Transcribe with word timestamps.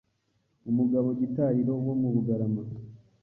Umugabo 0.69 1.07
Gitariro 1.21 1.71
wo 1.85 1.93
mu 2.01 2.09
Bugarama 2.13 2.63